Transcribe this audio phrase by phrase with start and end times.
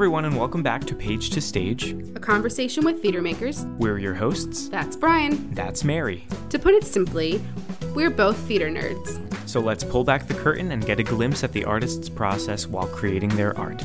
[0.00, 3.66] Everyone, and welcome back to Page to Stage, a conversation with theater makers.
[3.78, 4.70] We're your hosts.
[4.70, 5.52] That's Brian.
[5.52, 6.26] That's Mary.
[6.48, 7.38] To put it simply,
[7.94, 9.20] we're both theater nerds.
[9.46, 12.86] So let's pull back the curtain and get a glimpse at the artist's process while
[12.86, 13.84] creating their art.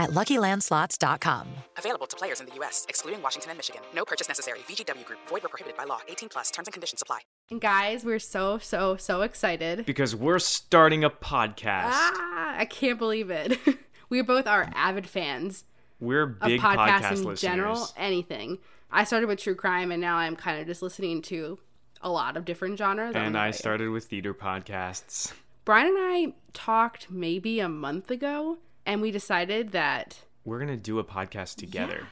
[0.00, 1.46] at LuckyLandSlots.com.
[1.76, 3.82] Available to players in the U.S., excluding Washington and Michigan.
[3.94, 4.60] No purchase necessary.
[4.60, 5.20] VGW Group.
[5.28, 6.00] Void where prohibited by law.
[6.08, 6.50] 18 plus.
[6.50, 7.20] Terms and conditions apply.
[7.50, 9.84] And guys, we're so, so, so excited.
[9.84, 11.90] Because we're starting a podcast.
[11.92, 13.58] Ah, I can't believe it.
[14.08, 15.64] we both are avid fans.
[16.00, 17.40] We're big of podcasts podcast in listeners.
[17.40, 18.58] general, anything.
[18.90, 21.58] I started with true crime, and now I'm kind of just listening to
[22.00, 23.14] a lot of different genres.
[23.14, 25.32] And I started with theater podcasts.
[25.64, 28.58] Brian and I talked maybe a month ago
[28.90, 32.08] and we decided that we're gonna do a podcast together.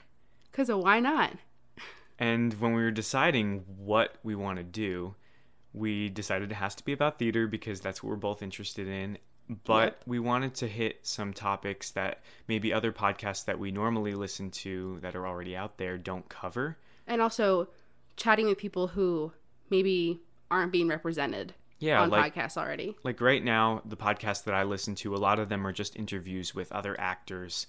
[0.50, 1.32] Because yeah, why not?
[2.20, 5.16] And when we were deciding what we want to do,
[5.72, 9.18] we decided it has to be about theater because that's what we're both interested in.
[9.64, 10.02] But yep.
[10.06, 14.98] we wanted to hit some topics that maybe other podcasts that we normally listen to
[15.00, 16.76] that are already out there don't cover.
[17.08, 17.68] And also
[18.16, 19.32] chatting with people who
[19.70, 22.96] maybe aren't being represented yeah, on like, podcasts already.
[23.04, 25.96] Like right now, the podcasts that I listen to, a lot of them are just
[25.96, 27.66] interviews with other actors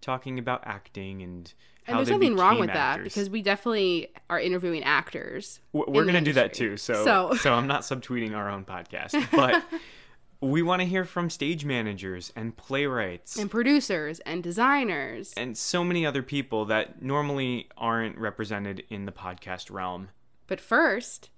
[0.00, 1.54] talking about acting and
[1.86, 3.02] and there's nothing wrong with actors.
[3.02, 5.58] that because we definitely are interviewing actors.
[5.72, 6.76] We're going to do that too.
[6.76, 9.64] So, so, so I'm not subtweeting our own podcast, but
[10.40, 15.82] we want to hear from stage managers and playwrights and producers and designers and so
[15.82, 20.10] many other people that normally aren't represented in the podcast realm.
[20.46, 21.30] But first,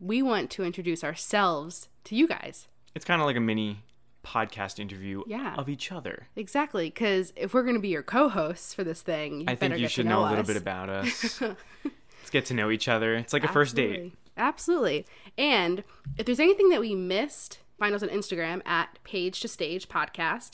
[0.00, 2.68] we want to introduce ourselves to you guys.
[2.94, 3.82] It's kind of like a mini
[4.24, 5.54] podcast interview yeah.
[5.56, 6.28] of each other.
[6.36, 9.78] Exactly, because if we're going to be your co-hosts for this thing, you I think
[9.78, 11.40] you should know, know a little bit about us.
[11.40, 13.14] Let's get to know each other.
[13.14, 14.14] It's like a first date.
[14.36, 15.06] Absolutely.
[15.38, 15.84] And
[16.16, 20.52] if there's anything that we missed, find us on Instagram at Page to Stage Podcast.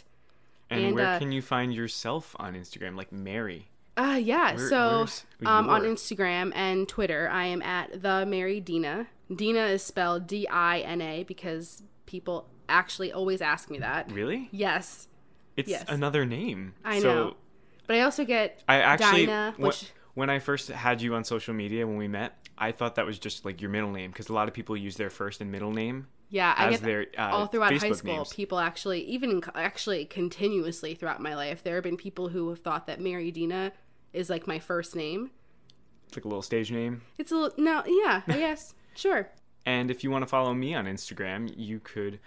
[0.68, 3.68] And, and where uh, can you find yourself on Instagram, like Mary?
[3.96, 4.54] Uh yeah.
[4.54, 5.06] Where, so
[5.44, 9.08] um, on Instagram and Twitter, I am at the Mary Dina.
[9.34, 14.10] Dina is spelled D I N A because people actually always ask me that.
[14.10, 14.48] Really?
[14.52, 15.08] Yes.
[15.56, 15.84] It's yes.
[15.88, 16.74] another name.
[16.84, 17.36] I so know.
[17.86, 19.92] But I also get I actually Dinah, which...
[20.14, 23.18] when I first had you on social media when we met, I thought that was
[23.18, 25.72] just like your middle name because a lot of people use their first and middle
[25.72, 26.06] name.
[26.32, 28.14] Yeah, I get their, uh, all throughout Facebook high school.
[28.14, 28.32] Names.
[28.32, 32.86] People actually, even actually continuously throughout my life, there have been people who have thought
[32.86, 33.72] that Mary Dina
[34.12, 35.30] is like my first name.
[36.06, 37.02] It's like a little stage name.
[37.18, 39.30] It's a little no, yeah, yes, sure.
[39.64, 42.18] And if you want to follow me on Instagram, you could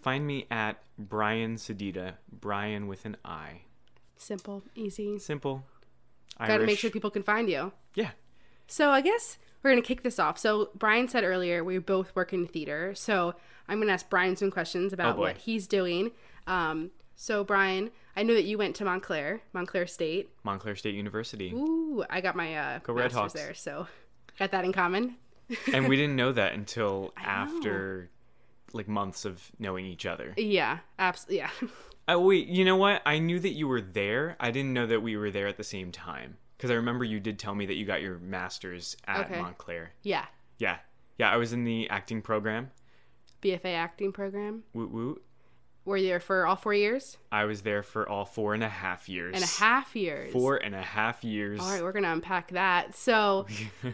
[0.00, 3.62] find me at Brian Sedita, Brian with an I.
[4.16, 5.18] Simple, easy.
[5.18, 5.64] Simple.
[6.38, 7.72] Got to make sure people can find you.
[7.94, 8.10] Yeah.
[8.66, 10.38] So I guess we're gonna kick this off.
[10.38, 12.94] So Brian said earlier we both work in theater.
[12.94, 13.34] So
[13.68, 15.22] I'm gonna ask Brian some questions about boy.
[15.22, 16.12] what he's doing.
[16.46, 16.90] Um,
[17.20, 20.30] so Brian, I know that you went to Montclair, Montclair State.
[20.42, 21.52] Montclair State University.
[21.52, 23.32] Ooh, I got my uh, Go Red master's Hawks.
[23.34, 23.86] there, so
[24.38, 25.16] got that in common.
[25.74, 28.08] and we didn't know that until after
[28.72, 30.32] like months of knowing each other.
[30.38, 31.38] Yeah, absolutely.
[31.38, 31.50] Yeah.
[32.08, 33.02] Oh wait, you know what?
[33.06, 34.34] I knew that you were there.
[34.40, 37.20] I didn't know that we were there at the same time because I remember you
[37.20, 39.40] did tell me that you got your master's at Okay.
[39.40, 39.92] Montclair.
[40.02, 40.24] yeah.
[40.58, 40.78] Yeah,
[41.18, 41.30] yeah.
[41.30, 42.72] I was in the acting program.
[43.42, 44.64] BFA acting program.
[44.74, 45.22] Woot woot.
[45.84, 48.68] Were you there for all four years I was there for all four and a
[48.68, 49.34] half years.
[49.34, 50.32] and a half years?
[50.32, 51.58] Four and a half years.
[51.60, 52.94] All right, we're gonna unpack that.
[52.94, 53.46] So,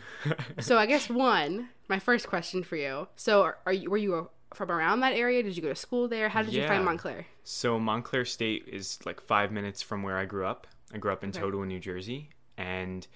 [0.60, 3.08] so I guess one, my first question for you.
[3.16, 5.42] So, are, are you were you from around that area?
[5.42, 6.28] Did you go to school there?
[6.28, 7.26] How did you find Montclair?
[7.44, 10.66] So Montclair State is like five minutes from where I grew up.
[10.92, 11.40] I grew up in Okay.
[11.40, 13.06] Totowa, New Jersey, and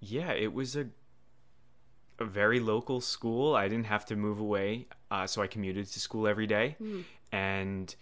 [0.00, 0.88] yeah, it was a
[2.18, 3.54] a very local school.
[3.54, 7.02] I didn't have to move away, uh, so I commuted to school every day, Hmm.
[7.32, 7.94] And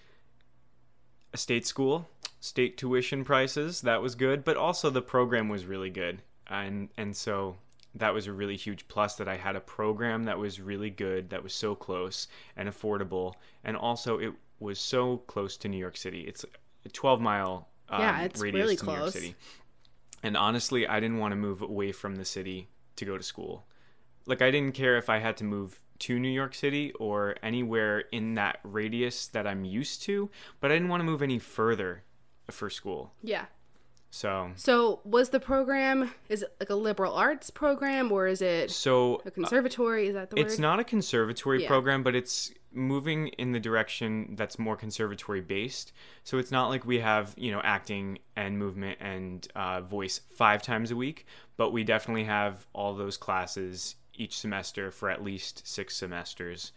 [1.32, 2.08] a state school,
[2.40, 3.82] state tuition prices.
[3.82, 7.56] That was good, but also the program was really good, and and so
[7.94, 11.30] that was a really huge plus that I had a program that was really good,
[11.30, 12.26] that was so close
[12.56, 16.22] and affordable, and also it was so close to New York City.
[16.22, 16.44] It's
[16.84, 19.12] a 12 mile um, Yeah, it's radius really to New York.
[19.12, 19.34] City.
[20.22, 23.66] And honestly, I didn't want to move away from the city to go to school.
[24.26, 28.00] Like, I didn't care if I had to move to New York City or anywhere
[28.12, 30.30] in that radius that I'm used to,
[30.60, 32.02] but I didn't want to move any further
[32.50, 33.12] for school.
[33.22, 33.46] Yeah.
[34.10, 38.70] So, So, was the program is it like a liberal arts program or is it
[38.70, 40.06] so a conservatory?
[40.08, 40.46] Is that the word?
[40.46, 41.68] It's not a conservatory Yeah.
[41.68, 45.92] program, but it's moving in the direction that's more conservatory based.
[46.22, 50.62] So it's not like we have, you know, acting and movement and uh, voice five
[50.62, 51.26] times a week,
[51.56, 56.72] but we definitely have all those classes each semester for at least six semesters.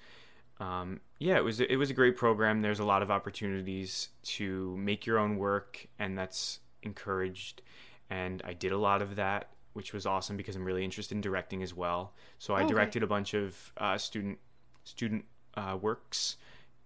[0.59, 2.61] Um, yeah, it was it was a great program.
[2.61, 7.61] There's a lot of opportunities to make your own work, and that's encouraged.
[8.09, 11.21] And I did a lot of that, which was awesome because I'm really interested in
[11.21, 12.13] directing as well.
[12.39, 12.73] So I Oh, okay.
[12.73, 14.39] directed a bunch of uh, student
[14.83, 15.25] student
[15.55, 16.37] uh, works.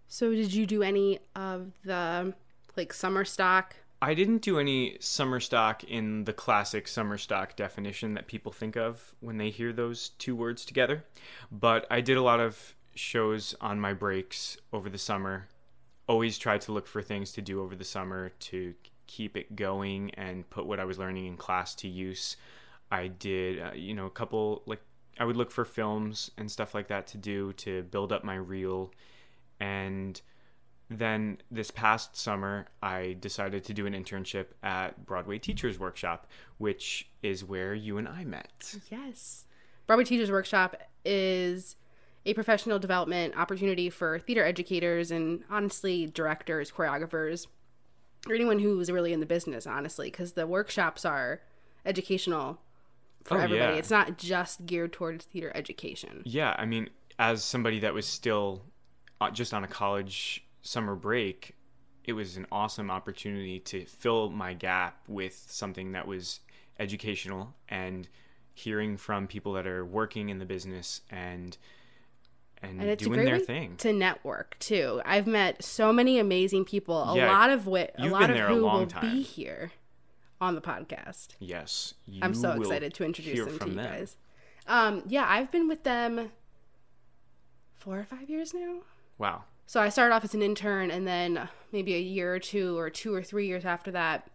[0.07, 2.33] So, did you do any of the
[2.75, 3.75] like summer stock?
[4.03, 8.75] I didn't do any summer stock in the classic summer stock definition that people think
[8.75, 11.05] of when they hear those two words together,
[11.51, 15.49] but I did a lot of shows on my breaks over the summer.
[16.07, 18.73] Always tried to look for things to do over the summer to
[19.05, 22.37] keep it going and put what I was learning in class to use.
[22.91, 24.81] I did, uh, you know, a couple like
[25.19, 28.35] I would look for films and stuff like that to do to build up my
[28.35, 28.91] reel
[29.59, 30.19] and
[30.97, 36.27] then this past summer, I decided to do an internship at Broadway Teachers Workshop,
[36.57, 38.75] which is where you and I met.
[38.89, 39.45] Yes.
[39.87, 41.75] Broadway Teachers Workshop is
[42.25, 47.47] a professional development opportunity for theater educators and honestly directors, choreographers,
[48.27, 51.41] or anyone who's really in the business, honestly, because the workshops are
[51.85, 52.59] educational
[53.23, 53.73] for Oh, everybody.
[53.73, 53.77] yeah.
[53.79, 56.21] It's not just geared towards theater education.
[56.25, 58.63] Yeah, I mean, as somebody that was still
[59.19, 61.55] uh, just on a college summer break,
[62.03, 66.39] it was an awesome opportunity to fill my gap with something that was
[66.79, 68.07] educational and
[68.53, 71.57] hearing from people that are working in the business and
[72.63, 73.75] and, And it's doing a great their thing.
[73.77, 75.01] to network too.
[75.03, 76.95] I've met so many amazing people.
[77.01, 79.01] A Yeah, lot of wit, a lot of who will time.
[79.11, 79.71] be here
[80.39, 81.29] on the podcast.
[81.39, 83.85] Yes, I'm so excited to introduce them to you them.
[83.85, 84.15] guys.
[84.67, 86.31] Um, yeah, I've been with them
[87.77, 88.81] four or five years now.
[89.17, 89.45] Wow.
[89.71, 92.89] So I started off as an intern, and then maybe a year or two, or
[92.89, 94.29] two or three years after that,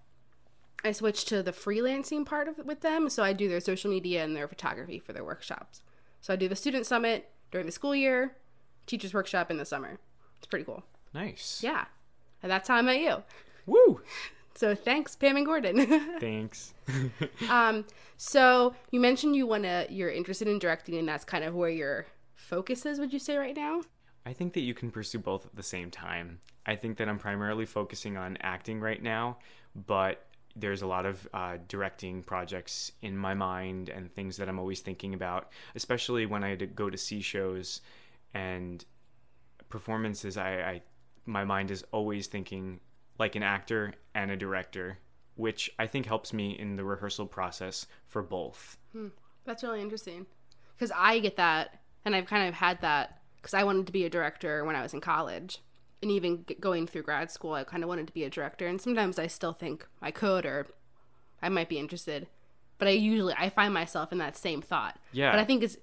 [0.82, 3.10] I switched to the freelancing part of with them.
[3.10, 5.82] So I do their social media and their photography for their workshops.
[6.22, 8.34] So I do the student summit during the school year,
[8.86, 9.98] teachers workshop in the summer.
[10.38, 10.84] It's pretty cool.
[11.12, 11.60] Nice.
[11.62, 11.84] Yeah,
[12.42, 13.22] and that's how I met you.
[13.66, 14.00] Woo!
[14.54, 15.86] So thanks, Pam and Gordon.
[16.18, 16.72] Thanks.
[17.50, 17.84] um,
[18.16, 22.06] so you mentioned you wanna, you're interested in directing, and that's kind of where your
[22.34, 22.98] focus is.
[22.98, 23.82] Would you say right now?
[24.26, 26.40] I think that you can pursue both at the same time.
[26.66, 29.38] I think that I'm primarily focusing on acting right now,
[29.74, 34.58] but there's a lot of uh, directing projects in my mind and things that I'm
[34.58, 37.82] always thinking about, especially when I go to see shows
[38.34, 38.84] and
[39.68, 40.36] performances.
[40.36, 40.82] I, I
[41.24, 42.80] my mind is always thinking
[43.20, 44.98] like an actor and a director,
[45.36, 48.76] which I think helps me in the rehearsal process for both.
[48.90, 49.08] Hmm.
[49.44, 50.26] That's really interesting.
[50.76, 54.04] Because I get that, and I've kind of had that because I wanted to be
[54.04, 55.60] a director when I was in college.
[56.02, 58.66] And even going through grad school, I kind of wanted to be a director.
[58.66, 60.66] And sometimes I still think I could or
[61.40, 62.26] I might be interested.
[62.78, 64.98] but I usually I find myself in that same thought.
[65.12, 65.30] Yeah.
[65.30, 65.76] But I think it's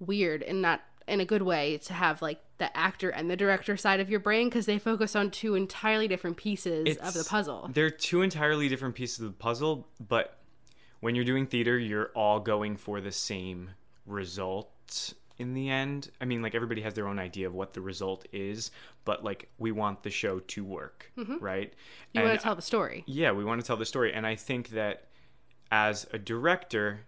[0.00, 3.76] weird and not in a good way to have like the actor and the director
[3.76, 7.70] side of your brain because they focus on two entirely different pieces of the puzzle.
[7.72, 10.38] They're two entirely different pieces of the puzzle, but
[11.00, 13.70] when you're doing theater, you're all going for the same
[14.06, 16.10] result in the end.
[16.20, 18.70] I mean, like everybody has their own idea of what the result is,
[19.04, 21.40] but like we want the show to work, Mhm.
[21.40, 21.72] right?
[22.12, 23.02] You want to tell the story.
[23.06, 24.12] yeah, we want to tell the story.
[24.12, 25.08] And I think that
[25.72, 27.06] as a director,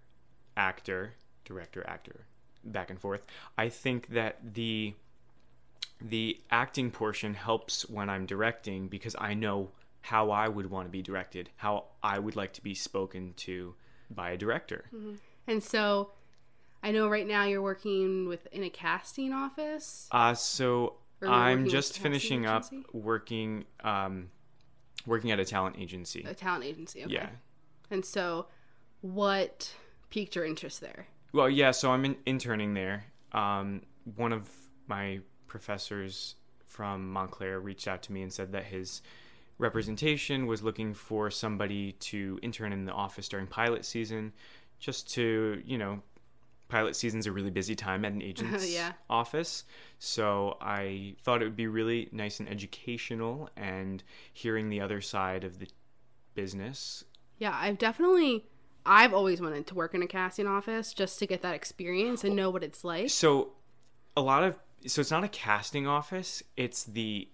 [0.57, 2.27] actor, director, actor,
[2.65, 3.27] back and forth,
[3.59, 4.95] I think that the
[6.01, 9.71] the acting portion helps when I'm directing because I know
[10.01, 13.77] how I would want to be directed, how I would like to be spoken to
[14.11, 14.87] by a director.
[14.93, 15.19] Mhm.
[15.47, 16.11] And so
[16.83, 20.09] I know right now you're working with in a casting office.
[20.11, 24.31] Uh so I'm just finishing up working um
[25.07, 26.25] working at a talent agency.
[26.27, 27.13] A talent agency, okay.
[27.13, 27.29] Yeah.
[27.91, 28.47] And so
[29.01, 29.75] what
[30.11, 31.07] piqued your interest there?
[31.33, 33.07] Well, yeah, so I'm in, interning there.
[33.33, 33.83] Um,
[34.17, 34.49] one of
[34.87, 36.37] my professors
[36.67, 39.03] from Montclair reached out to me and said that his
[39.59, 44.33] representation was looking for somebody to intern in the office during pilot season,
[44.79, 46.03] just to, you know,
[46.73, 48.93] pilot season's a really busy time at an agent's Yeah.
[49.09, 49.65] office.
[49.99, 54.03] So I thought it would be really nice and educational and
[54.33, 55.69] hearing the other side of the
[56.35, 57.05] business
[57.39, 58.47] Yeah, I've definitely
[58.85, 62.35] I've always wanted to work in a casting office just to get that experience and
[62.35, 63.11] know what it's like.
[63.11, 63.53] So,
[64.17, 67.29] a lot of so it's not a casting office; it's the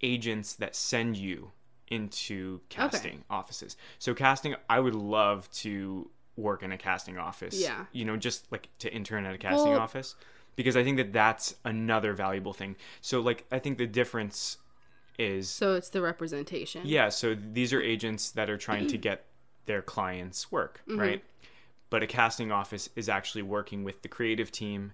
[0.00, 1.52] agents that send you
[1.88, 3.76] into casting offices.
[3.98, 7.60] So, casting, I would love to work in a casting office.
[7.60, 7.86] Yeah.
[7.92, 10.14] you know, just like to intern at a casting Well- office
[10.56, 12.76] because I think that that's another valuable thing.
[13.00, 14.58] So, like, I think the difference
[15.18, 16.82] is So it's the representation.
[16.84, 19.26] yeah, so these are agents that are trying to get
[19.66, 20.98] their clients work, Mhm.
[20.98, 21.24] right?
[21.90, 24.92] But a casting office is actually working with the creative team.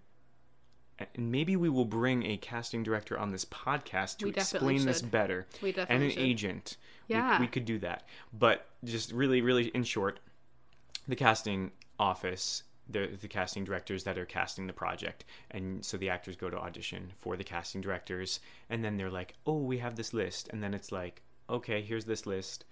[0.99, 4.87] And maybe we will bring a casting director on this podcast to We definitely explain
[4.87, 5.47] this better.
[5.63, 6.19] We and an should.
[6.19, 6.77] agent.
[7.09, 7.41] We- Yeah.
[7.41, 8.07] We, could do that.
[8.33, 10.21] But just really, really in short,
[11.09, 16.11] the casting office, the the casting directors that are casting the project, and so the
[16.11, 19.97] actors go to audition for the casting directors, and then they're like, "Oh, we have
[19.97, 22.65] this list," and then it's like, "Okay, here's this list."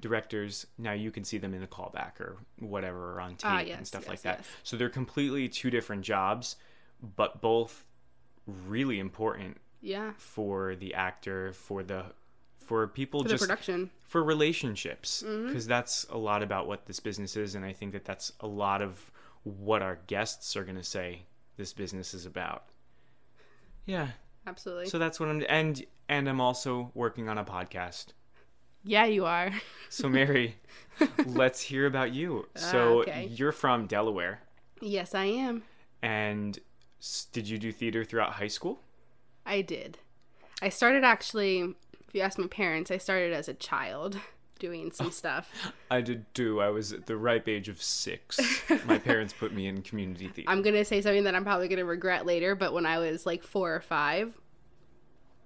[0.00, 3.58] Directors, now you can see them in a callback or whatever or on tape Ah,
[3.60, 4.38] and stuff yes, like that.
[4.40, 4.48] yes.
[4.64, 6.56] So they're completely two different jobs,
[7.00, 7.86] but both
[8.46, 10.12] really important Yeah.
[10.18, 12.06] for the actor, for the
[12.64, 13.90] for people For just production.
[14.06, 15.46] for relationships mm-hmm.
[15.46, 18.46] because that's a lot about what this business is and i think that that's a
[18.46, 19.10] lot of
[19.42, 21.22] what our guests are going to say
[21.56, 22.64] this business is about
[23.86, 24.08] yeah
[24.46, 24.86] Absolutely.
[24.86, 28.06] so that's what i'm and and i'm also working on a podcast
[28.84, 29.50] Yeah, you are.
[29.88, 30.56] so mary
[31.26, 33.26] let's hear about you so okay.
[33.30, 34.40] you're from delaware
[34.80, 35.62] yes, I am.
[36.02, 36.58] and
[37.32, 38.80] did you do theater throughout high school
[39.46, 39.98] I did.
[40.62, 41.74] I started actually,
[42.14, 44.20] if you ask my parents, I started as a child
[44.60, 45.50] doing some stuff.
[45.90, 48.38] i did too i was at the ripe age of six
[48.86, 51.66] my parents put me in community theater I'm going to say something that I'm probably
[51.66, 54.38] going to regret later, but when I was like four or five,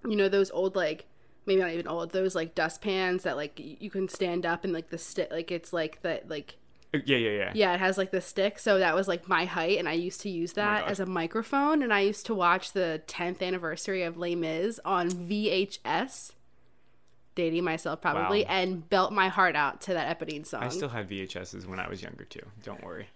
[0.07, 1.07] you know, those old, like,
[1.47, 4.91] maybe not even old, those like dustpans that like you can stand up and like
[4.91, 6.57] the stick, like it's like that, like,
[6.95, 8.59] uh, yeah yeah yeah yeah, it has like the stick.
[8.59, 10.91] So that was like my height, and I used to use oh that God.
[10.91, 11.83] as a microphone.
[11.83, 16.33] And I used to watch the 10th anniversary of Les Mis on VHS,
[17.39, 18.51] dating myself probably, Wow.
[18.51, 20.65] and belt my heart out to that Eponine song.
[20.65, 22.43] I still had VHSs when I was younger too.
[22.65, 23.07] Don't worry.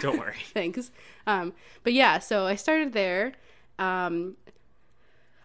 [0.00, 0.36] Don't worry.
[0.54, 0.90] Thanks.
[1.26, 1.52] Um,
[1.84, 3.34] but yeah, so I started there.
[3.78, 4.36] Um,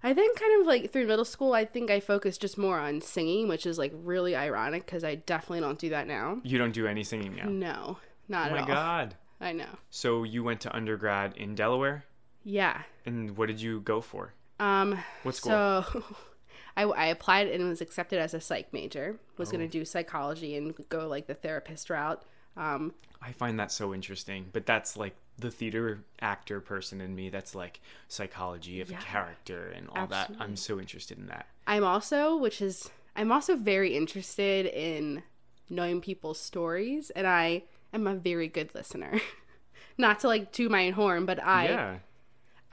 [0.02, 3.02] I then kind of like through middle school, I think I focused just more on
[3.02, 6.40] singing, which is like really ironic because I definitely don't do that now.
[6.44, 7.50] You don't do any singing now.
[7.50, 7.98] No,
[8.30, 9.16] not oh at my god.
[9.42, 9.68] I know.
[9.90, 12.06] So you went to undergrad in Delaware,
[12.46, 12.82] Yeah.
[13.06, 14.34] and what did you go for?
[14.60, 15.52] Um, What school?
[15.52, 16.04] So
[16.76, 19.18] I, I applied and was accepted as a psych major.
[19.38, 19.52] Was Oh.
[19.54, 22.24] going to do psychology and go like the therapist route.
[22.58, 27.30] Um, I find that so interesting, but that's like the theater actor person in me.
[27.30, 29.00] That's like psychology of Yeah.
[29.00, 30.32] a character and all that.
[30.40, 31.48] I'm so interested in that.
[31.66, 35.24] I'm also, which is, I'm also very interested in
[35.70, 37.64] knowing people's stories, and I
[37.94, 39.20] am a very good listener.
[39.98, 41.96] Not to like toot my own horn, but I, yeah.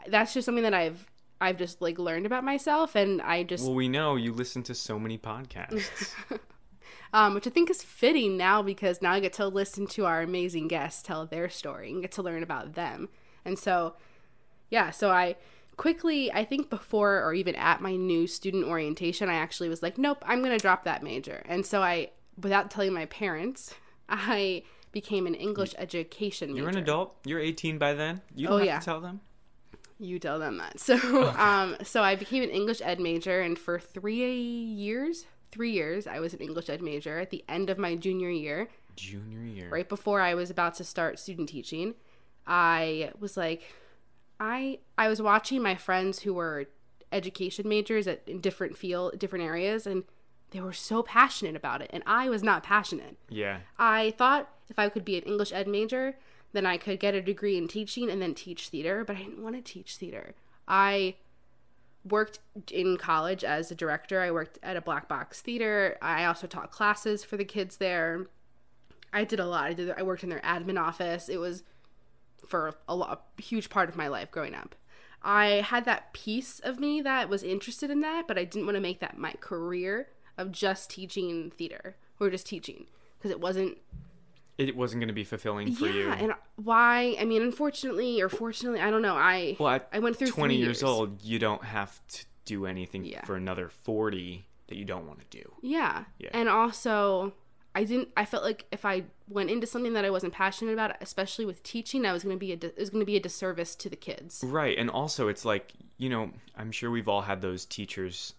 [0.08, 1.06] that's just something that I've,
[1.40, 4.74] I've just like learned about myself, and I just, Well, we know you listen to
[4.74, 6.14] so many podcasts.
[7.12, 10.22] um, which I think is fitting now because now I get to listen to our
[10.22, 13.08] amazing guests tell their story and get to learn about them.
[13.44, 13.94] And so,
[14.70, 15.36] yeah, so I
[15.76, 19.96] quickly, I think before or even at my new student orientation, I actually was like,
[19.98, 21.42] nope, I'm going to drop that major.
[21.46, 23.74] And so I, without telling my parents,
[24.08, 26.62] I became an English education major.
[26.62, 27.16] You're an adult.
[27.24, 28.20] You're 18 by then.
[28.34, 28.78] You Oh, don't have yeah.
[28.78, 29.20] to tell them.
[30.00, 30.80] You tell them that.
[30.80, 30.96] So,
[31.36, 36.20] um, so I became an English ed major, and for three years, three years, I
[36.20, 37.18] was an English ed major.
[37.18, 39.68] At the end of my junior year, Junior year.
[39.68, 41.94] right before I was about to start student teaching,
[42.46, 43.62] I was like,
[44.40, 46.66] I I was watching my friends who were
[47.12, 50.04] education majors at in different field, different areas, and
[50.50, 53.16] they were so passionate about it, and I was not passionate.
[53.28, 53.58] Yeah.
[53.78, 56.16] I thought if I could be an English ed major,
[56.52, 59.42] then I could get a degree in teaching and then teach theater, but I didn't
[59.42, 60.34] want to teach theater.
[60.66, 61.16] I
[62.04, 62.40] worked
[62.70, 64.20] in college as a director.
[64.20, 65.96] I worked at a black box theater.
[66.00, 68.26] I also taught classes for the kids there.
[69.12, 69.64] I did a lot.
[69.64, 71.28] I did I worked in their admin office.
[71.28, 71.62] It was
[72.46, 74.74] for a lot a huge part of my life growing up.
[75.22, 78.76] I had that piece of me that was interested in that, but I didn't want
[78.76, 82.86] to make that my career of just teaching theater or just teaching
[83.18, 83.76] because it wasn't
[84.60, 86.10] It wasn't going to be fulfilling for yeah, you.
[86.10, 87.16] and why?
[87.18, 89.14] I mean, unfortunately or fortunately, I don't know.
[89.16, 90.82] I well, I went through 20 years, years.
[90.82, 93.24] old, you don't have to do anything Yeah.
[93.24, 95.52] for another 40 that you don't want to do.
[95.62, 96.04] Yeah.
[96.18, 96.30] Yeah.
[96.32, 97.32] And also,
[97.74, 98.08] I didn't.
[98.16, 101.62] I felt like if I went into something that I wasn't passionate about, especially with
[101.62, 102.56] teaching, I was going to be a.
[102.56, 104.44] It was going to be a disservice to the kids.
[104.46, 104.76] Right.
[104.76, 108.34] And also, it's like, you know, I'm sure we've all had those teachers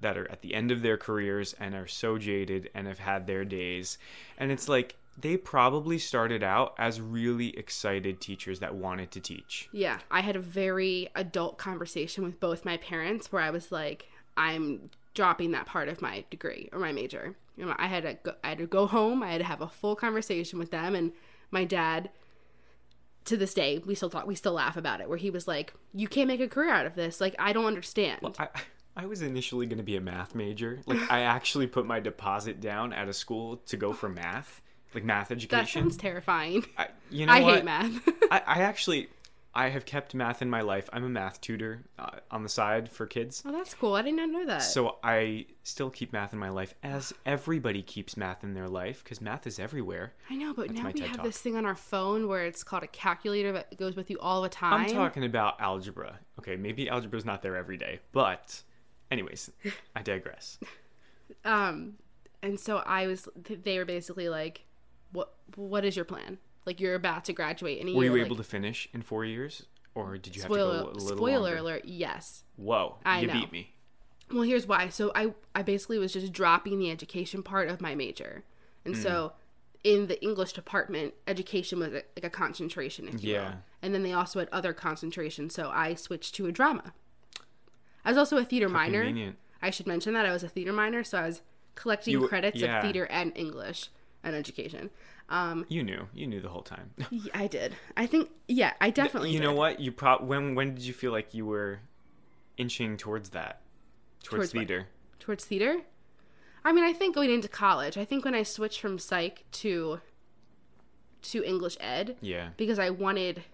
[0.00, 3.26] that are at the end of their careers and are so jaded and have had
[3.26, 3.98] their days.
[4.38, 9.68] And it's like, they probably started out as really excited teachers that wanted to teach.
[9.72, 14.08] Yeah, I had a very adult conversation with both my parents where I was like,
[14.36, 17.36] I'm dropping that part of my degree or my major.
[17.56, 19.22] You know, I had to go, I had to go home.
[19.22, 21.12] I had to have a full conversation with them, and
[21.50, 22.10] my dad.
[23.26, 24.26] To this day, we still talk.
[24.26, 25.08] We still laugh about it.
[25.08, 27.20] Where he was like, "You can't make a career out of this.
[27.20, 28.48] Like, I don't understand." I,
[28.96, 30.80] I was initially going to be a math major.
[30.86, 34.62] Like, I actually put my deposit down at a school to go for math,
[34.94, 35.58] like math education.
[35.58, 36.64] that sounds terrifying.
[36.76, 37.54] I, you know I what?
[37.56, 38.08] hate math.
[38.30, 39.08] I, I actually,
[39.54, 40.88] I have kept math in my life.
[40.92, 43.42] I'm a math tutor uh, on the side for kids.
[43.46, 43.94] oh, that's cool.
[43.94, 44.58] I did not know that.
[44.60, 49.02] So I still keep math in my life, as everybody keeps math in their life,
[49.02, 50.12] because math is everywhere.
[50.28, 51.26] I know, but That's now we TED have Talk.
[51.26, 54.42] this thing on our phone where it's called a calculator that goes with you all
[54.42, 54.74] the time.
[54.82, 56.20] I'm talking about algebra.
[56.38, 58.62] Okay, maybe algebra's not there every day, but,
[59.10, 59.50] anyways,
[59.96, 60.58] I digress.
[61.44, 61.94] um
[62.42, 63.28] and so i was
[63.62, 64.64] they were basically like
[65.12, 68.18] what what is your plan like you're about to graduate in a Were year you
[68.18, 71.00] like, able to finish in four years, or did you have to go a little
[71.00, 71.56] spoiler longer?
[71.56, 73.32] alert yes Whoa, I you know.
[73.32, 73.72] beat me.
[74.32, 77.94] well here's why so i i basically was just dropping the education part of my
[77.94, 78.44] major
[78.84, 79.02] and Mm.
[79.02, 79.32] so
[79.82, 83.42] in the english department education was a, like a concentration if you will.
[83.42, 83.54] Yeah.
[83.82, 86.92] and then they also had other concentrations so i switched to a drama
[88.04, 89.36] i was also a theater minor convenient.
[89.62, 91.40] i should mention that i was a theater minor so i was
[91.74, 92.76] collecting You credits yeah.
[92.78, 93.88] of theater and english
[94.22, 94.90] and education
[95.28, 96.90] um You knew, you knew the whole time.
[97.10, 97.76] Yeah, I did.
[97.96, 99.46] I think yeah, I definitely you did.
[99.46, 99.80] know what?
[99.80, 101.80] You pro- when when did you feel like you were
[102.56, 103.60] inching towards that,
[104.22, 104.58] towards, Towards what?
[104.66, 104.88] theater?
[105.18, 105.80] Towards theater?
[106.64, 110.00] I mean, I think going into college, I think when I switched from psych to
[111.22, 112.50] to English ed, Yeah.
[112.56, 113.44] because I wanted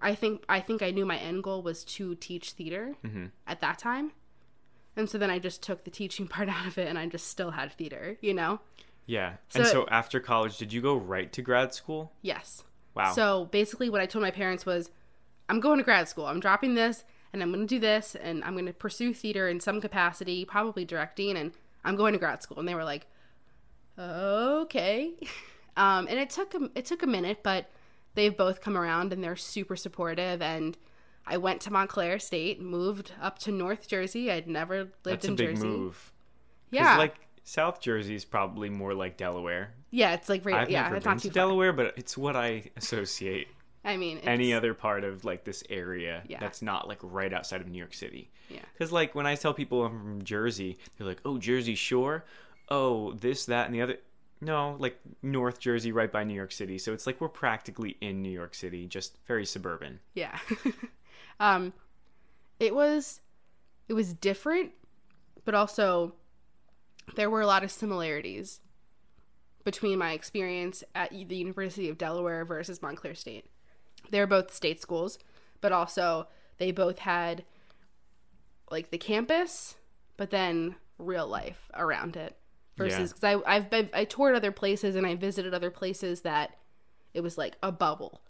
[0.00, 3.26] I think I think I knew my end goal was to teach theater Mm-hmm.
[3.46, 4.12] at that time.
[4.96, 7.28] And so then I just took the teaching part out of it and I just
[7.28, 8.60] still had theater, you know?
[9.06, 9.34] Yeah.
[9.48, 12.12] So and it- so after college, did you go right to grad school?
[12.22, 12.64] Yes.
[12.94, 13.12] Wow.
[13.12, 14.90] So basically, what I told my parents was,
[15.48, 16.26] I'm going to grad school.
[16.26, 19.48] I'm dropping this, and I'm going to do this, and I'm going to pursue theater
[19.48, 21.52] in some capacity, probably directing, and
[21.84, 22.58] I'm going to grad school.
[22.58, 23.06] And they were like,
[23.98, 25.12] okay.
[25.74, 27.70] Um, and it took a, it took a minute, but
[28.14, 30.42] they've both come around, and they're super supportive.
[30.42, 30.76] And
[31.26, 34.30] I went to Montclair State, moved up to North Jersey.
[34.30, 35.66] I'd never lived That's in a big Jersey.
[35.68, 36.12] move.
[36.70, 36.98] Yeah.
[36.98, 39.74] Like South Jersey is probably more like Delaware.
[39.90, 40.54] yeah, it's like right.
[40.54, 41.34] I've yeah, never it's been not to too far.
[41.46, 43.48] Delaware, but it's what I associate
[43.84, 46.38] I mean, any it's- other part of like this area Yeah.
[46.40, 48.30] that's not like right outside of New York City.
[48.48, 48.60] Yeah.
[48.72, 52.24] Because like when I tell people I'm from Jersey, they're like, "Oh, Jersey Shore,
[52.68, 53.96] oh this, that, and the other."
[54.40, 56.76] No, like North Jersey, right by New York City.
[56.78, 60.00] So it's like we're practically in New York City, just very suburban.
[60.14, 60.36] Yeah.
[61.40, 61.72] um
[62.60, 63.20] it was
[63.88, 64.72] it was different,
[65.44, 66.14] but also
[67.16, 68.60] there were a lot of similarities
[69.64, 73.46] between my experience at the University of Delaware versus Montclair State.
[74.10, 75.18] They're both state schools,
[75.60, 76.26] but also
[76.58, 77.44] they both had
[78.70, 79.76] like the campus,
[80.16, 82.36] but then real life around it.
[82.76, 86.56] Versus because I I've been I toured other places and I visited other places that
[87.12, 88.22] it was like a bubble,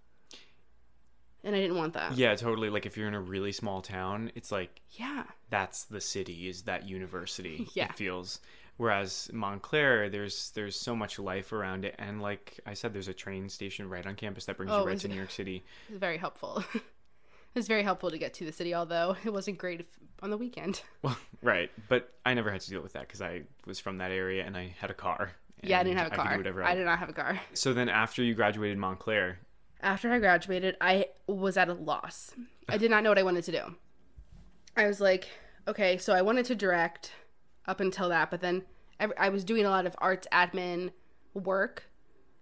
[1.45, 2.17] and I didn't want that.
[2.17, 2.69] Yeah, totally.
[2.69, 5.25] Like if you're in a really small town, it's like Yeah.
[5.49, 7.69] that's the city is that university.
[7.75, 7.87] Yeah.
[7.87, 8.41] It feels.
[8.79, 13.15] Whereas Montclair, there's there's so much life around it, and like I said, there's a
[13.15, 15.63] train station right on campus that brings Oh, you right to New York City.
[15.89, 16.65] It's very helpful.
[16.75, 16.83] it
[17.55, 19.87] was very helpful to get to the city, although it wasn't great if,
[20.23, 20.83] on the weekend.
[21.03, 24.11] Well, right, but I never had to deal with that because I was from that
[24.11, 25.33] area and I had a car.
[25.63, 26.37] Yeah, I didn't have a I car.
[26.39, 27.41] whatever I did not have a car.
[27.55, 29.39] So then, after you graduated Montclair,
[29.81, 32.33] After I graduated, I was at a loss.
[32.69, 33.77] I did not know what I wanted to do.
[34.77, 35.29] I was like,
[35.69, 37.13] okay, so I wanted to direct
[37.67, 38.63] up until that, but then
[39.19, 40.93] I was doing a lot of arts admin
[41.35, 41.85] work,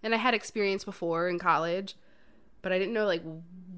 [0.03, 1.97] and I had experience before in college,
[2.63, 3.23] but I didn't know like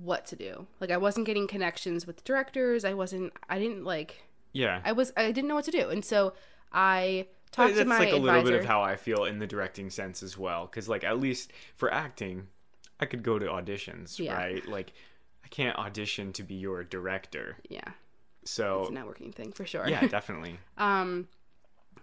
[0.01, 0.67] what to do.
[0.81, 2.85] Like I wasn't getting connections with directors.
[2.85, 3.33] I wasn't.
[3.49, 4.25] I didn't like.
[4.53, 5.13] yeah, I was.
[5.17, 6.33] I didn't know what to do, and so
[6.73, 8.33] I talked that's to my like a advisor.
[8.37, 10.67] little bit of how I feel in the directing sense as well.
[10.67, 12.49] Because like at least for acting,
[12.99, 14.35] I could go to auditions, Yeah.
[14.35, 14.67] right?
[14.67, 14.93] Like
[15.45, 17.59] I can't audition to be your director.
[17.69, 17.93] yeah,
[18.45, 19.89] So it's a networking thing for sure.
[19.89, 20.59] yeah, definitely.
[20.79, 21.29] Um,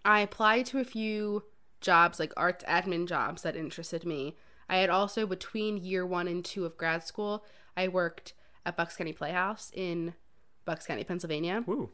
[0.05, 1.43] I applied to a few
[1.81, 4.35] jobs, like arts admin jobs, that interested me.
[4.69, 7.43] I had also, between year one and two of grad school,
[7.75, 8.33] I worked
[8.65, 10.13] at Bucks County Playhouse in
[10.65, 11.63] Bucks County, Pennsylvania.
[11.65, 11.89] Woo.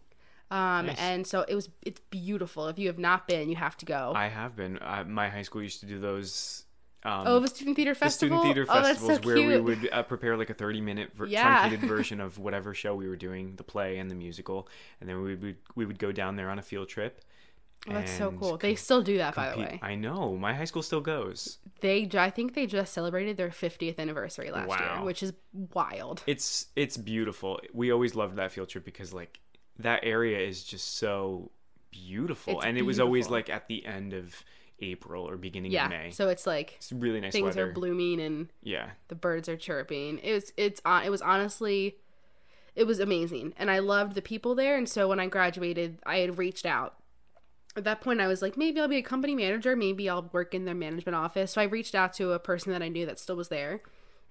[0.52, 0.98] Um, Nice.
[1.00, 1.70] and so it was.
[1.82, 2.68] It's beautiful.
[2.68, 4.14] If you have not been, you have to go.
[4.16, 4.78] I have been.
[4.78, 6.64] Uh, my high school used to do those.
[7.06, 8.38] Um, Oh, the student theater festival.
[8.38, 10.82] the student theater Oh, that's so festivals where we would uh, prepare like a 30
[10.82, 11.60] minute ver- Yeah.
[11.60, 14.68] truncated version of whatever show we were doing the play and the musical
[15.00, 17.22] and then we would we would go down there on a field trip
[17.88, 18.58] Oh, that's so cool.
[18.58, 19.80] They still do that, by the way.
[19.84, 24.00] i know my high school still goes They, I think they just celebrated their 50th
[24.00, 26.24] anniversary last year, which is wild.
[26.26, 29.39] it's it's beautiful we always loved that field trip because like
[29.78, 31.52] that area is just so
[31.91, 34.44] beautiful It's and it was always like at the end of
[34.82, 36.12] april or beginning Yeah, of may.
[36.12, 37.70] so it's like it's really nice things weather.
[37.70, 38.90] are blooming and yeah.
[39.08, 40.20] the birds are chirping.
[40.20, 41.98] It was it's on it was honestly
[42.76, 43.54] it was amazing.
[43.56, 44.76] And I loved the people there.
[44.78, 46.96] And so when I graduated I had reached out.
[47.78, 50.54] At that point I was like maybe I'll be a company manager, maybe I'll work
[50.54, 51.54] in their management office.
[51.54, 53.82] So I reached out to a person that I knew that still was there.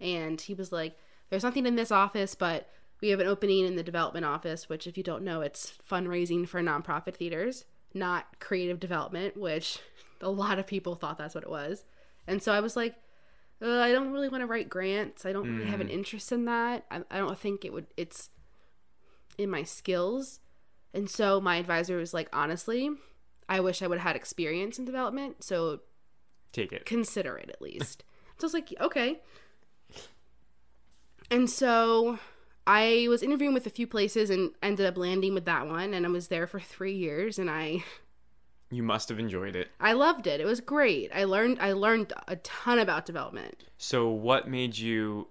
[0.01, 0.99] And he was like
[1.31, 2.69] there's nothing in this office but
[3.01, 6.47] we have an opening in the development office which if you don't know it's fundraising
[6.47, 9.79] for nonprofit theaters, not creative development, which
[10.25, 11.85] a lot of people thought that's what it was.
[12.27, 12.97] And so I was like
[13.63, 15.25] I don't really want to write grants.
[15.25, 15.93] I don't really have an Mm.
[15.93, 16.85] interest in that.
[16.91, 17.87] I, I don't think it would.
[17.97, 18.29] It's
[19.39, 20.41] in my skills,
[20.93, 22.91] and so my advisor was like, honestly,
[23.49, 25.45] I wish I would have had experience in development.
[25.45, 25.81] So
[26.53, 28.05] take it consider it at least.
[28.39, 29.21] so I was like, okay.
[31.31, 32.19] And so
[32.67, 36.05] I was interviewing with a few places and ended up landing with that one, and
[36.05, 37.83] I was there for three years, and I
[38.75, 40.41] you must have enjoyed it I loved it.
[40.41, 41.11] It was great.
[41.15, 43.65] I learned I learned a ton about development.
[43.79, 45.29] So, what made you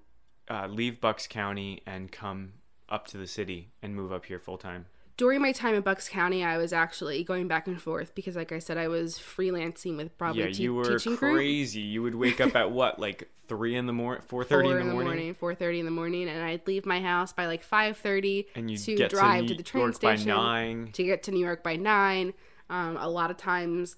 [0.49, 2.53] uh, leave Bucks County and come
[2.89, 4.85] up to the city and move up here full time?
[5.17, 8.51] during my time in Bucks County, I was actually going back and forth because, like
[8.51, 11.35] I said, I was freelancing with Broadway yeah, te- you were teaching group.
[11.35, 11.81] crazy.
[11.81, 14.93] You would wake up at what, like three in the morning, four thirty in the
[14.93, 18.47] morning, four thirty in the morning, and I'd leave my house by like five thirty
[18.55, 20.89] and you to get drive to, to, New the train York by station nine.
[20.93, 22.33] to get to New York by nine.
[22.69, 23.95] Um, a lot of times,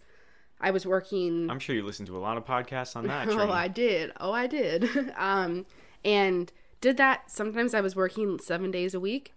[0.59, 1.49] I was working.
[1.49, 3.27] I'm sure you listened to a lot of podcasts on that.
[3.31, 4.11] Oh, I did.
[4.19, 5.13] Oh, I did.
[5.17, 5.65] um,
[6.03, 6.51] and
[6.81, 7.31] did that.
[7.31, 9.33] Sometimes I was working seven days a week,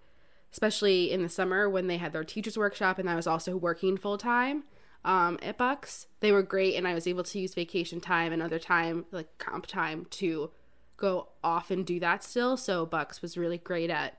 [0.52, 3.96] especially in the summer when they had their teachers workshop, and I was also working
[3.96, 4.64] full time
[5.04, 6.06] um, at Bucks.
[6.20, 9.38] They were great, and I was able to use vacation time and other time, like
[9.38, 10.50] comp time, to
[10.96, 12.56] go off and do that still.
[12.56, 14.18] So Bucks was really great at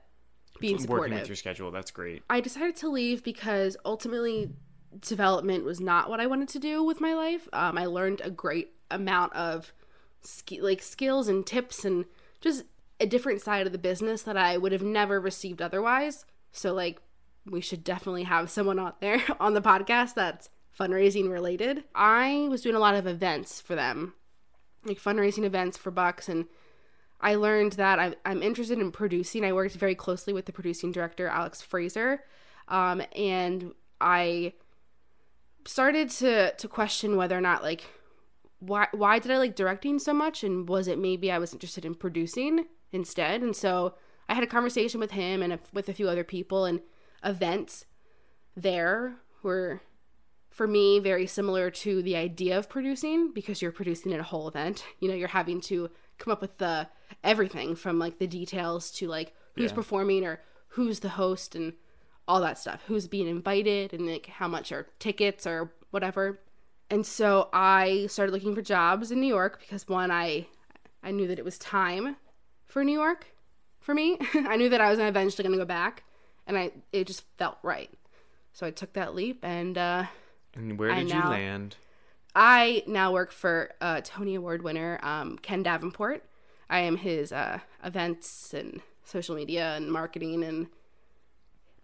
[0.60, 1.18] being working supportive.
[1.20, 1.70] with your schedule.
[1.70, 2.22] That's great.
[2.28, 4.50] I decided to leave because ultimately
[4.98, 7.48] development was not what I wanted to do with my life.
[7.52, 9.72] Um, I learned a great amount of
[10.22, 12.06] sk- like skills and tips and
[12.40, 12.64] just
[12.98, 16.24] a different side of the business that I would have never received otherwise.
[16.52, 17.00] So like
[17.46, 21.84] we should definitely have someone out there on the podcast that's fundraising related.
[21.94, 24.14] I was doing a lot of events for them.
[24.84, 26.46] Like fundraising events for Bucks and
[27.20, 29.44] I learned that I'm, I'm interested in producing.
[29.44, 32.24] I worked very closely with the producing director, Alex Fraser.
[32.68, 34.54] Um, and I
[35.66, 37.84] started to, to question whether or not, like,
[38.58, 40.44] why, why did I like directing so much?
[40.44, 43.42] And was it maybe I was interested in producing instead?
[43.42, 43.94] And so
[44.28, 46.80] I had a conversation with him and a, with a few other people, and
[47.24, 47.84] events
[48.56, 49.80] there were
[50.50, 54.84] for me very similar to the idea of producing because you're producing a whole event
[54.98, 56.88] you know you're having to come up with the
[57.22, 59.74] everything from like the details to like who's Yeah.
[59.76, 61.74] performing or who's the host and
[62.28, 66.40] all that stuff who's being invited and like how much are tickets or whatever
[66.88, 70.46] and so i started looking for jobs in new york because one i
[71.02, 72.16] i knew that it was time
[72.66, 73.26] for new york
[73.80, 76.04] for me i knew that i was eventually going to go back
[76.46, 77.90] and i it just felt right
[78.52, 80.04] so i took that leap and uh
[80.54, 81.76] And where did you land?
[82.34, 86.24] I now work for uh, Tony Award winner um, Ken Davenport.
[86.68, 90.68] I am his uh, events and social media and marketing and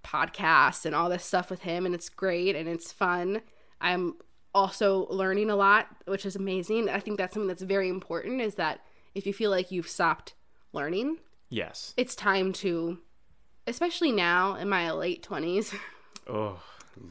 [0.06, 3.42] podcasts and all this stuff with him, and it's great and it's fun.
[3.80, 4.14] I'm
[4.54, 6.88] also learning a lot, which is amazing.
[6.88, 8.40] I think that's something that's very important.
[8.40, 8.80] Is that
[9.14, 10.34] if you feel like you've stopped
[10.72, 11.94] learning, Yes.
[11.96, 12.98] it's time to,
[13.66, 15.74] especially now in my late twenties.
[16.28, 16.60] Oh,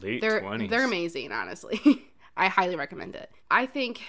[0.02, 0.68] late they're 20s.
[0.68, 1.80] they're amazing honestly
[2.36, 4.02] i highly recommend it i think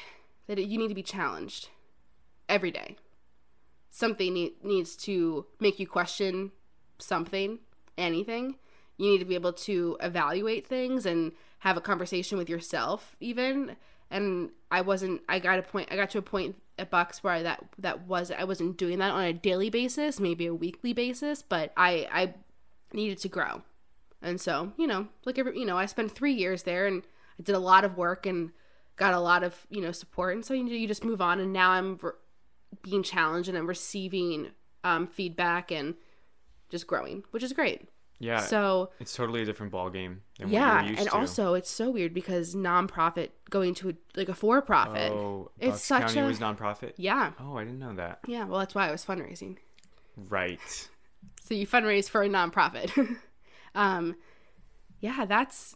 [0.47, 1.69] that you need to be challenged
[2.49, 2.97] every day
[3.89, 6.51] something ne- needs to make you question
[6.99, 7.59] something
[7.97, 8.55] anything
[8.97, 13.75] you need to be able to evaluate things and have a conversation with yourself even
[14.09, 17.33] and i wasn't i got a point i got to a point at bucks where
[17.33, 20.93] I, that that was i wasn't doing that on a daily basis maybe a weekly
[20.93, 22.33] basis but i i
[22.93, 23.63] needed to grow
[24.21, 27.03] and so, you know, like every, you know, I spent three years there and
[27.39, 28.51] I did a lot of work and
[28.95, 30.35] got a lot of, you know, support.
[30.35, 31.39] And so you, you just move on.
[31.39, 32.11] And now I'm re-
[32.81, 34.51] being challenged and I'm receiving
[34.83, 35.95] um, feedback and
[36.69, 37.87] just growing, which is great.
[38.19, 38.39] Yeah.
[38.39, 41.13] So it's totally a different ball game than yeah, and to.
[41.15, 45.11] also it's so weird because nonprofit going to a, like a for profit.
[45.11, 46.93] oh, it's Bucks such County a was nonprofit.
[46.97, 48.19] yeah, Oh, I didn't know that.
[48.27, 48.45] yeah.
[48.45, 49.57] Well, that's why I was fundraising.
[50.15, 50.89] Right.
[51.41, 53.17] So you fundraise for a nonprofit.
[53.75, 54.15] um,
[54.99, 55.75] yeah, that's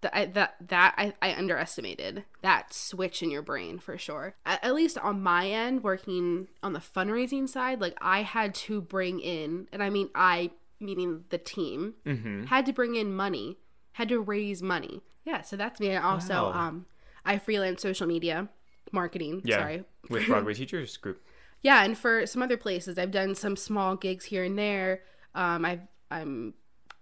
[0.00, 4.36] th- I, that that I, I underestimated that switch in your brain for sure.
[4.46, 8.80] At, at least on my end, working on the fundraising side, like I had to
[8.80, 12.46] bring in, and I mean I meaning the team Mhm.
[12.46, 13.58] had to bring in money,
[13.92, 15.02] had to raise money.
[15.24, 15.90] Yeah, so that's me.
[15.90, 16.52] And also, Wow.
[16.52, 16.86] um,
[17.24, 18.48] I freelance social media
[18.90, 19.42] marketing.
[19.44, 19.58] Yeah.
[19.58, 21.22] Sorry, With Broadway Teachers Group.
[21.62, 25.04] yeah, and for some other places, I've done some small gigs here and there.
[25.34, 26.54] Um, I've I'm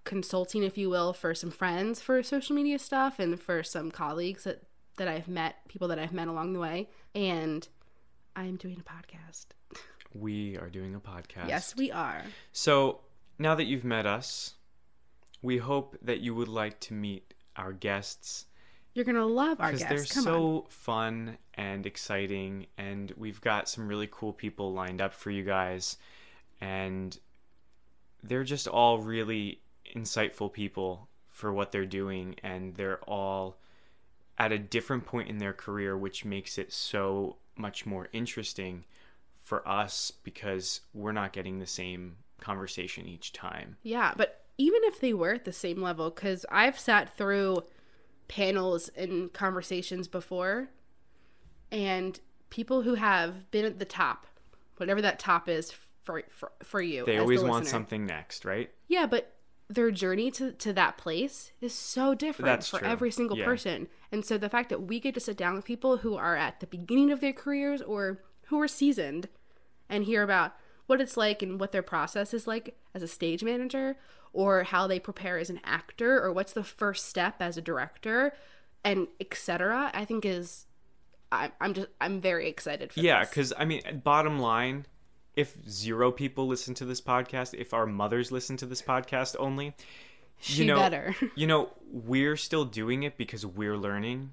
[0.04, 4.44] consulting, if you will, for some friends for social media stuff, and for some colleagues
[4.44, 4.62] that
[4.96, 7.66] that I've met, people that I've met along the way, and
[8.36, 9.46] I'm doing a podcast.
[10.12, 11.46] We are doing a podcast.
[11.48, 12.24] Yes, we are.
[12.52, 13.00] So
[13.40, 14.54] now that you've met us,
[15.42, 18.44] we hope that you would like to meet our guests
[18.94, 20.14] You're gonna love our because guests.
[20.14, 20.38] they're Come on.
[20.40, 25.42] so fun and exciting, and we've got some really cool people lined up for you
[25.42, 25.96] guys,
[26.60, 27.18] and
[28.22, 29.62] they're just all really
[29.96, 33.56] insightful people for what they're doing, and they're all
[34.38, 38.84] at a different point in their career, which makes it so much more interesting
[39.42, 43.76] for us because we're not getting the same conversation each time.
[43.82, 47.62] Yeah, but even if they were at the same level, because I've sat through
[48.28, 50.68] panels and conversations before,
[51.72, 54.26] and people who have been at the top,
[54.76, 55.72] whatever that top is
[56.02, 58.70] for for, for you, They as the always want something next, right?
[58.88, 59.34] Yeah, but
[59.68, 62.88] their journey to, to that place is so different That's for true.
[62.88, 63.44] every single Yeah.
[63.44, 63.86] person.
[64.10, 66.58] And so the fact that we get to sit down with people who are at
[66.58, 69.28] the beginning of their careers or who are seasoned
[69.88, 70.56] and hear about
[70.90, 73.96] what it's like and what their process is like as a stage manager
[74.32, 78.32] or how they prepare as an actor or what's the first step as a director
[78.84, 79.92] and etc.
[79.94, 80.66] I think is
[81.30, 84.86] I, I'm just I'm very excited for Yeah, because I mean, bottom line,
[85.36, 89.74] if zero people listen to this podcast, if our mothers listen to this podcast only,
[90.40, 91.14] She you know, better.
[91.36, 94.32] you know, we're still doing it because we're learning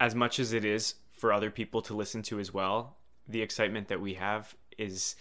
[0.00, 2.96] as much as it is for other people to listen to as well.
[3.28, 5.16] The excitement that we have is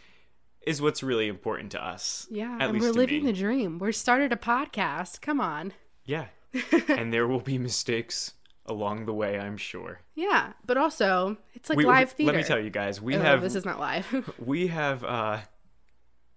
[0.65, 2.28] is what's really important to us.
[2.30, 3.80] Yeah, at and least we're living the dream.
[3.80, 5.21] We're started a podcast.
[5.21, 5.73] Come on.
[6.06, 6.25] Yeah,
[6.88, 8.34] and there will be mistakes
[8.65, 10.01] along the way, I'm sure.
[10.15, 12.34] Yeah, but also it's like We- live theater.
[12.34, 14.34] Let me tell you guys, we Oh, have this is not live.
[14.39, 15.39] we have uh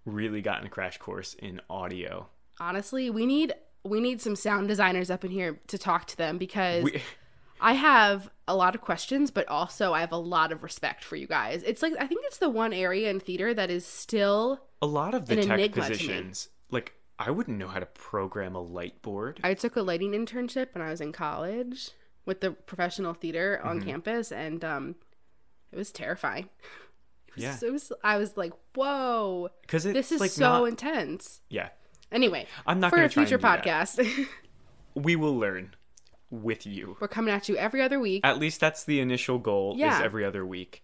[0.05, 2.27] really gotten a crash course in audio.
[2.59, 6.37] Honestly, we need we need some sound designers up in here to talk to them
[6.37, 7.01] because We,
[7.61, 11.15] I have a lot of questions, but also I have a lot of respect for
[11.15, 11.61] you guys.
[11.63, 15.13] It's like I think it's the one area in theater that is still a lot
[15.13, 15.95] of the tech enigma to me.
[15.97, 19.39] positions, like I wouldn't know how to program a light board.
[19.43, 21.91] I took a lighting internship when I was in college
[22.25, 23.85] with the professional theater on Mhm.
[23.85, 24.95] campus, and um,
[25.71, 26.49] it was terrifying.
[27.29, 27.67] It was, Yeah.
[27.69, 27.91] it was.
[28.03, 31.69] I was like, "Whoa!" Because this is like, so not- intense." Yeah,
[32.11, 34.03] Anyway, I'm not for a future podcast.
[34.95, 35.75] we will learn
[36.29, 36.97] with you.
[36.99, 38.21] We're coming at you every other week.
[38.23, 39.75] At least that's the initial goal.
[39.77, 39.97] Yeah.
[39.97, 40.83] Is every other week,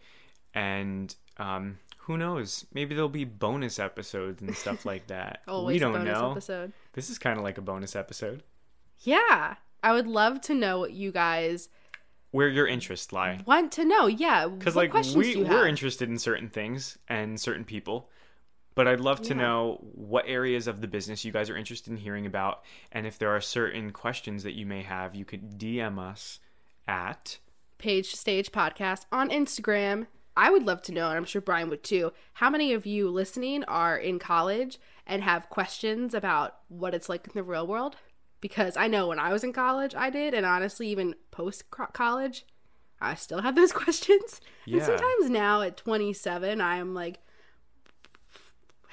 [0.54, 2.66] and um, who knows?
[2.74, 5.42] Maybe there'll be bonus episodes and stuff like that.
[5.48, 6.32] Always we don't bonus know.
[6.32, 6.74] episode.
[6.94, 8.44] This is kind of like a bonus episode
[9.04, 11.70] Yeah, I would love to know what you guys
[12.32, 13.40] where your interests lie.
[13.46, 14.08] want to know.
[14.08, 15.68] Yeah, because like we we're have?
[15.68, 18.10] interested in certain things and certain people
[18.76, 19.42] but i'd love to Yeah.
[19.42, 22.62] know what areas of the business you guys are interested in hearing about
[22.92, 26.40] and if there are certain questions that you may have you could dm us
[26.88, 27.40] at
[27.78, 30.08] Page Stage Podcast on Instagram.
[30.38, 33.10] I would love to know, and I'm sure Brian would too, how many of you
[33.10, 37.96] listening are in college and have questions about what it's like in the real world?
[38.40, 42.46] Because I know when I was in college, I did, and honestly, even post college,
[43.02, 44.40] I still have those questions.
[44.66, 44.78] Yeah.
[44.78, 47.20] And sometimes now at 27, I am like,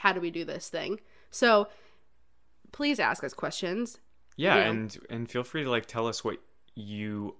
[0.02, 1.00] how do we do this thing?
[1.30, 1.68] So
[2.72, 3.98] please ask us questions.
[4.36, 6.38] yeah, You know, and and feel free to like tell us what
[6.74, 7.36] you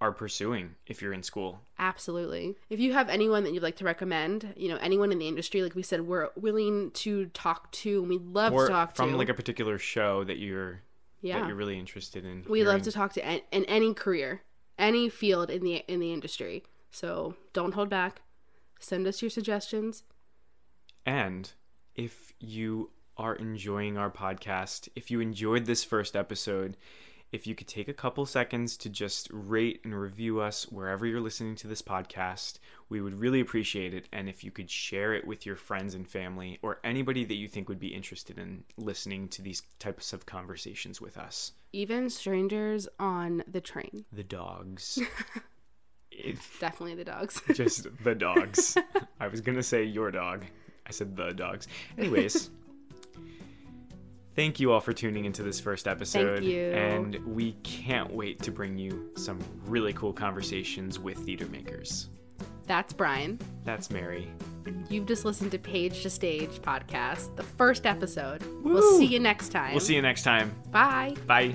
[0.00, 1.60] are pursuing if you're in school.
[1.78, 2.56] Absolutely.
[2.70, 5.62] If you have anyone that you'd like to recommend, you know, anyone in the industry,
[5.62, 8.96] like we said, we're willing to talk to and we'd love or to talk to
[8.96, 9.16] from to.
[9.18, 10.80] like a particular show that you're
[11.20, 11.38] Yeah.
[11.40, 12.44] that you're really interested in.
[12.48, 14.40] we love to talk to an, in any career,
[14.78, 16.64] any field in the in the industry.
[16.90, 18.22] So don't hold back.
[18.80, 20.02] Send us your suggestions.
[21.04, 21.52] And
[21.94, 26.76] if you are enjoying our podcast, if you enjoyed this first episode,
[27.32, 31.20] if you could take a couple seconds to just rate and review us wherever you're
[31.20, 34.08] listening to this podcast, we would really appreciate it.
[34.12, 37.46] And if you could share it with your friends and family or anybody that you
[37.46, 41.52] think would be interested in listening to these types of conversations with us.
[41.72, 44.04] Even strangers on the train.
[44.12, 44.98] The dogs.
[46.12, 47.40] It- Definitely the dogs.
[47.54, 48.76] just the dogs.
[49.20, 50.44] I was gonna say your dog.
[50.90, 51.68] I said the dogs.
[51.96, 52.50] Anyways,
[54.34, 56.42] thank you all for tuning into this first episode.
[56.42, 56.72] you.
[56.72, 62.08] And we can't wait to bring you some really cool conversations with theater makers.
[62.66, 63.38] That's Brian.
[63.64, 64.28] That's Mary.
[64.88, 68.44] You've just listened to Page to Stage podcast, the first episode.
[68.64, 69.70] We'll see you next time.
[69.72, 70.52] We'll see you next time.
[70.72, 71.14] Bye.
[71.26, 71.54] Bye.